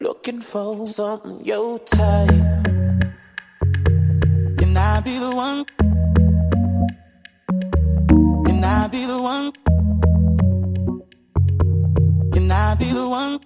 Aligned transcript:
Looking 0.00 0.40
for 0.40 0.86
something 0.86 1.44
your 1.44 1.80
type. 1.80 2.28
Can 4.56 4.76
I 4.76 5.00
be 5.04 5.18
the 5.18 5.32
one? 5.34 5.64
Can 8.46 8.62
I 8.62 8.86
be 8.92 9.04
the 9.04 9.20
one? 9.20 9.52
Can 12.32 12.52
I 12.52 12.76
be 12.76 12.92
the 12.92 13.08
one? 13.08 13.37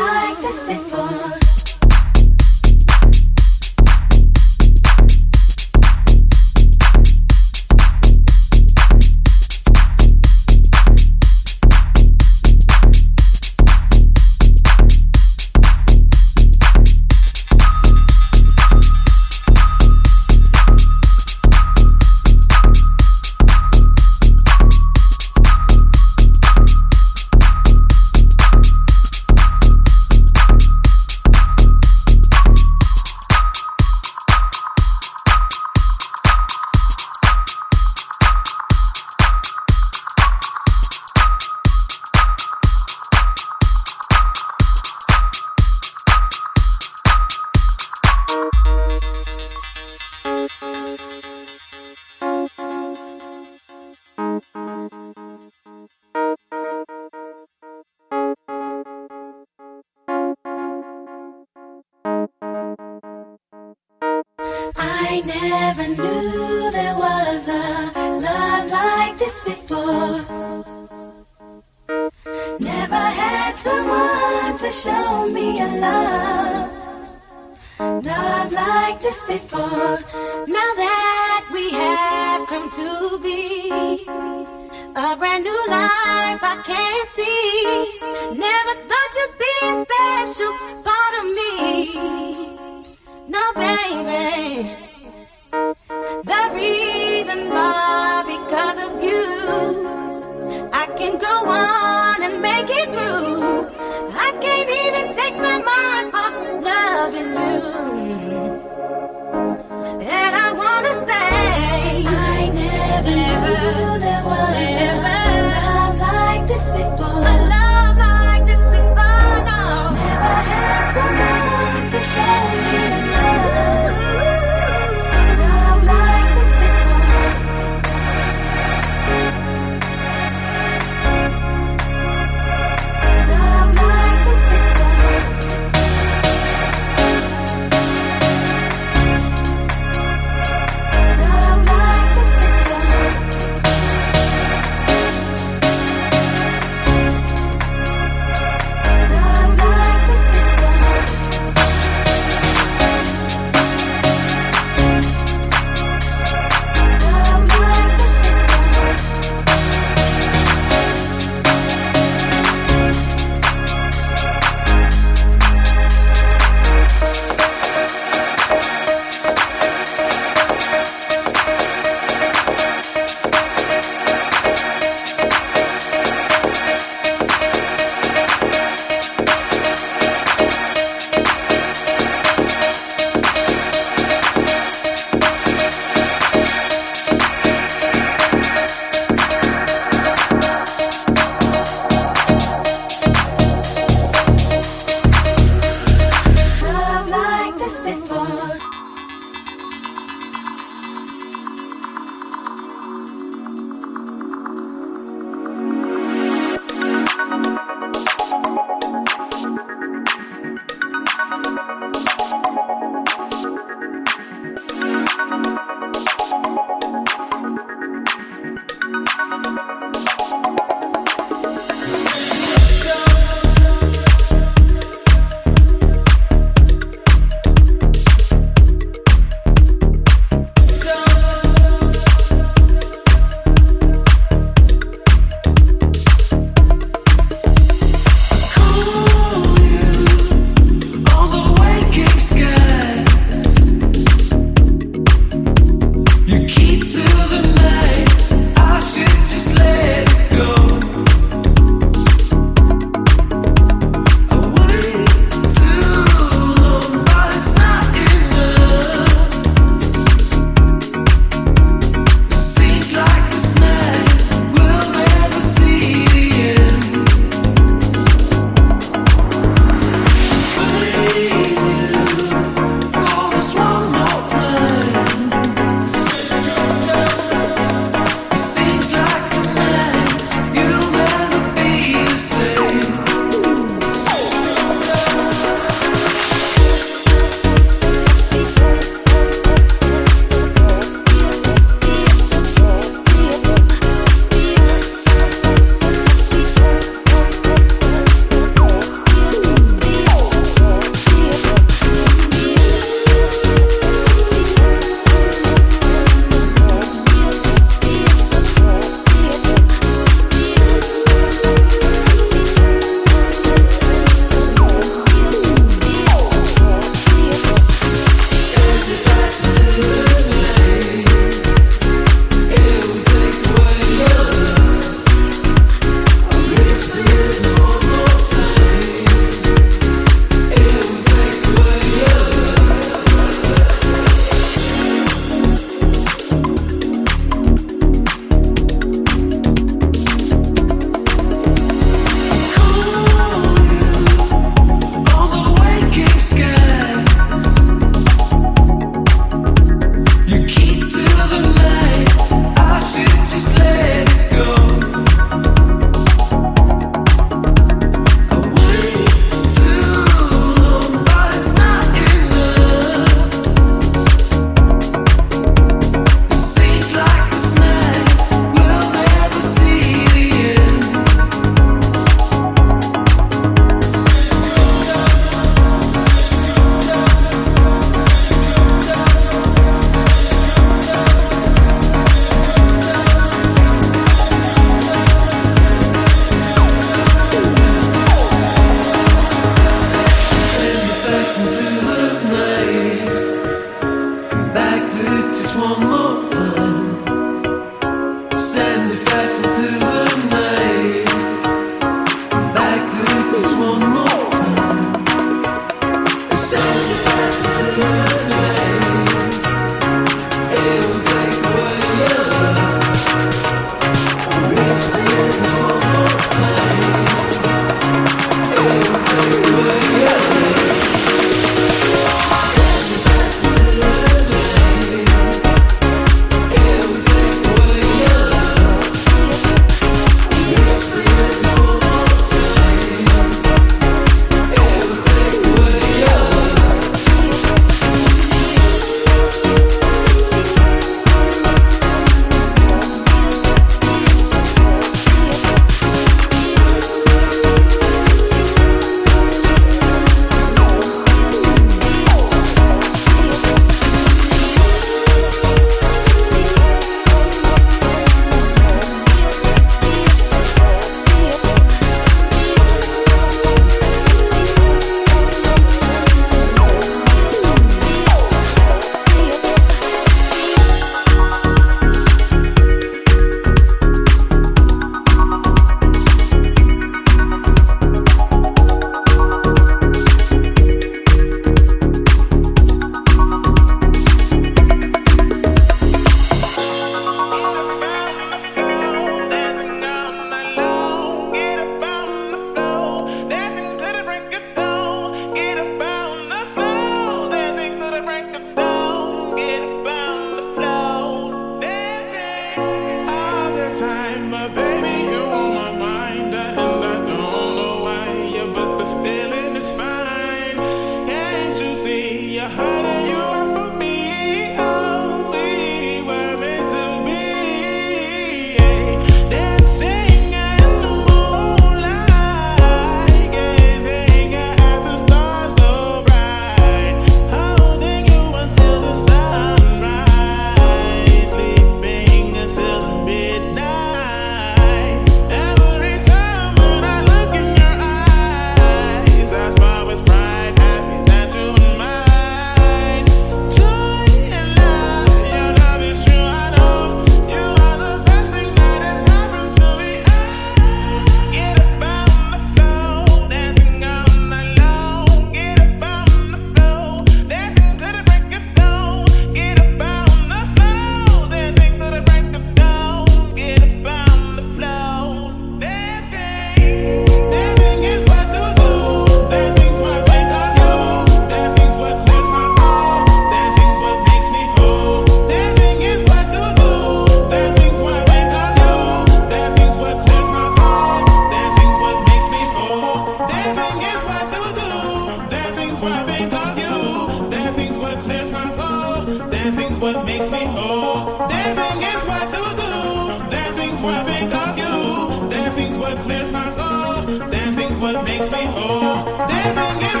Dancing's 589.51 589.79
what 589.79 590.05
makes 590.05 590.29
me 590.29 590.45
whole. 590.45 591.27
Dancing 591.27 591.81
is 591.83 592.05
what 592.05 592.25
to 592.31 592.43
do. 592.55 593.29
Dancing's 593.29 593.81
what 593.81 593.93
I 593.95 594.03
think 594.05 594.33
of 594.33 594.57
you. 594.57 595.29
Dancing's 595.29 595.77
what 595.77 595.99
clears 595.99 596.31
my 596.31 596.49
soul. 596.55 597.19
Dancing's 597.29 597.77
what 597.77 598.01
makes 598.05 598.31
me 598.31 598.45
whole. 598.45 599.03
Dancing 599.27 599.77
is 599.91 600.00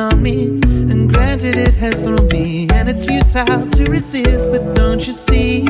on 0.00 0.22
me. 0.22 0.46
And 0.90 1.12
granted, 1.12 1.56
it 1.56 1.74
has 1.74 2.02
thrown 2.02 2.28
me, 2.28 2.68
and 2.72 2.88
it's 2.88 3.04
futile 3.04 3.68
to 3.68 3.90
resist. 3.90 4.50
But 4.50 4.74
don't 4.74 5.06
you 5.06 5.12
see? 5.12 5.66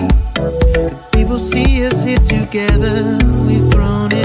People 1.13 1.39
see 1.39 1.87
us 1.87 2.05
here 2.05 2.19
together, 2.19 3.19
we've 3.47 3.71
thrown 3.73 4.13
it. 4.13 4.18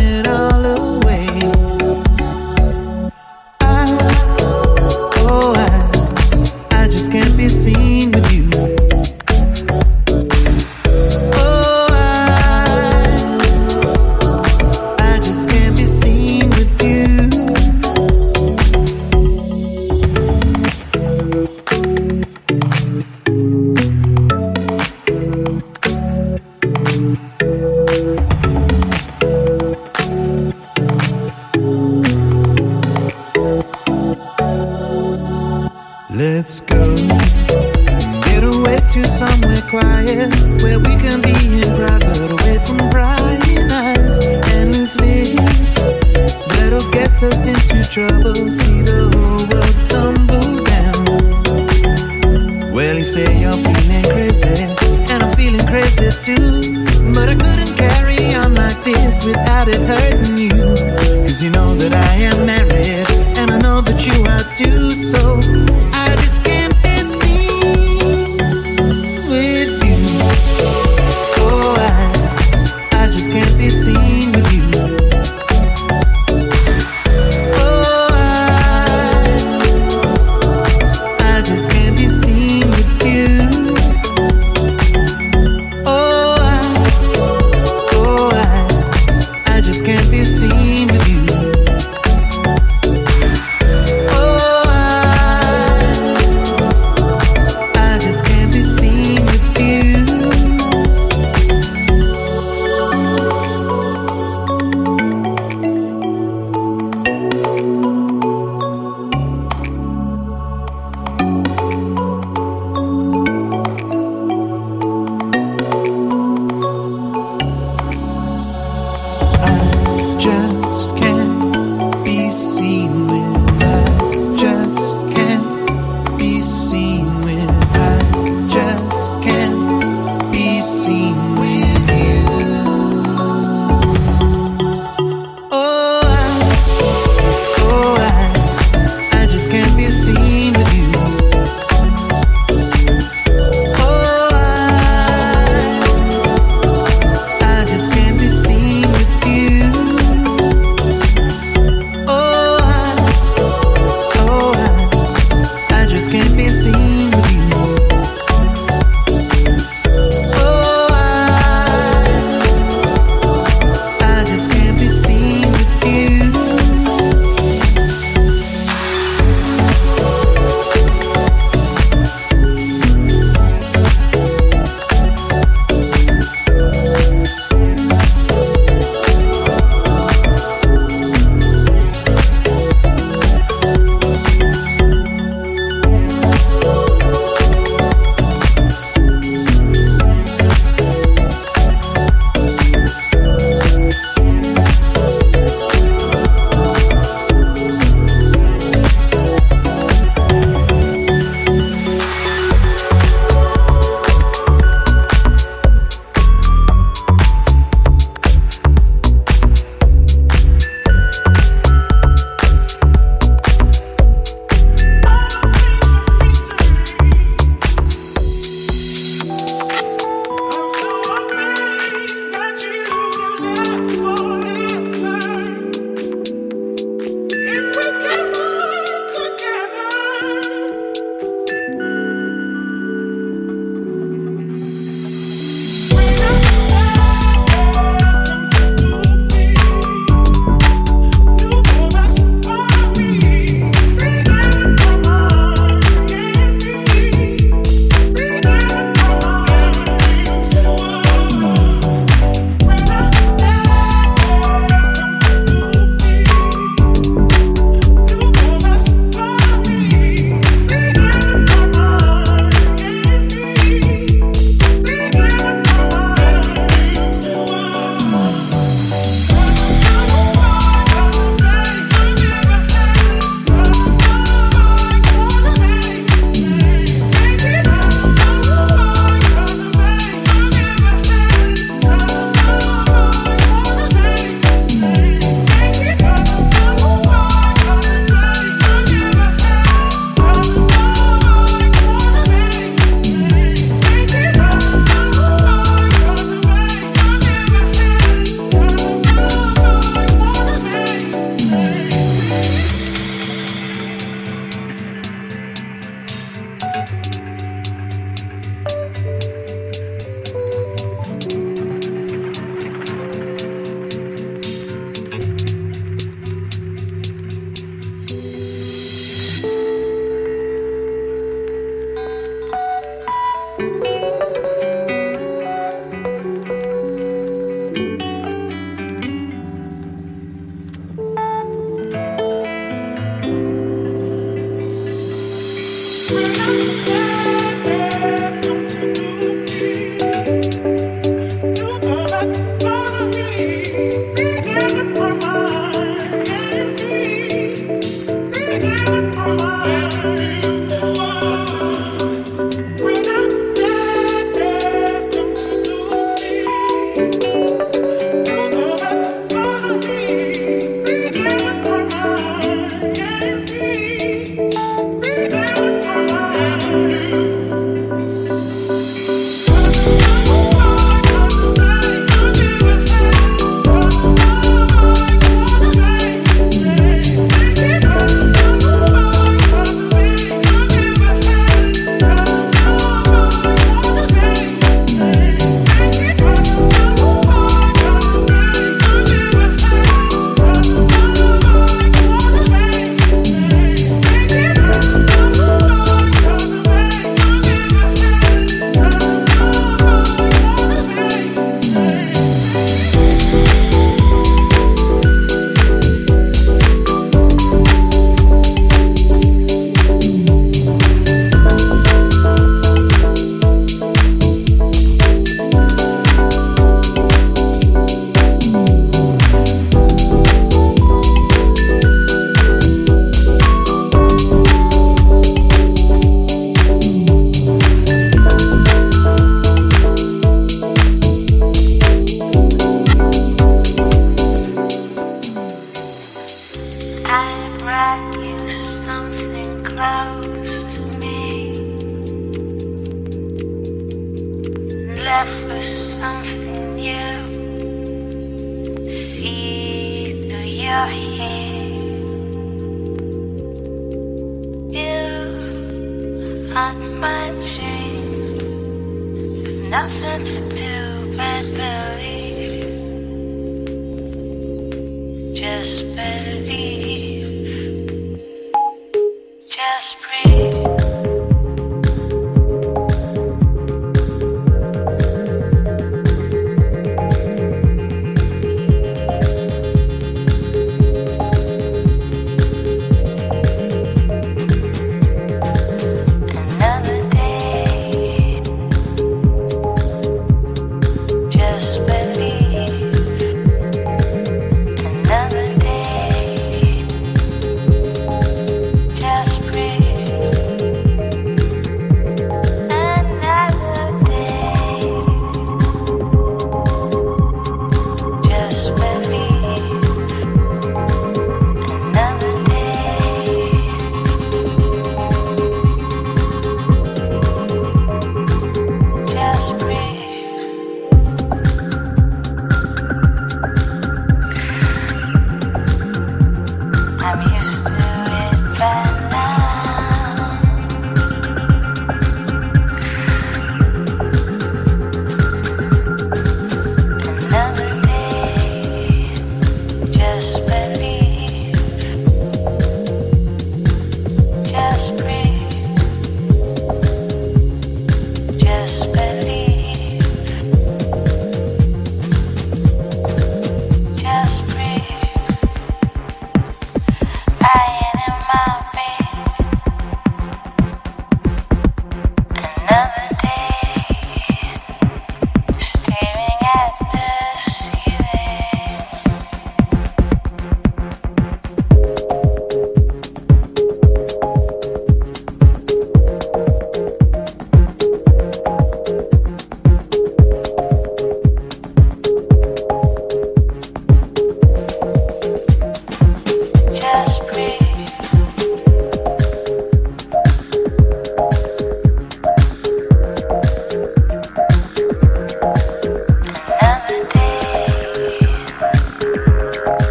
nothing 459.73 460.23
to 460.23 460.55
do. 460.55 460.72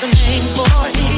Coming 0.00 1.13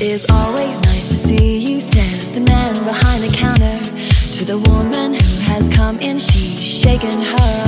It 0.00 0.12
is 0.12 0.26
always 0.30 0.80
nice 0.82 1.08
to 1.08 1.14
see 1.14 1.58
you, 1.58 1.80
says 1.80 2.30
the 2.30 2.38
man 2.38 2.76
behind 2.84 3.24
the 3.24 3.36
counter 3.36 3.82
to 4.38 4.44
the 4.44 4.56
woman 4.70 5.14
who 5.14 5.40
has 5.50 5.68
come 5.68 5.98
in. 5.98 6.20
She's 6.20 6.62
shaking 6.62 7.20
her 7.20 7.67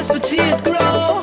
grass, 0.00 0.08
but 0.08 0.64
grow. 0.64 1.19